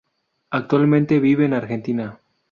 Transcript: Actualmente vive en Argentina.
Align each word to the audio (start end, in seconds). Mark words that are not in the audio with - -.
Actualmente 0.49 1.19
vive 1.19 1.45
en 1.45 1.53
Argentina. 1.53 2.19